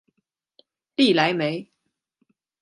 [0.95, 1.69] 利莱梅。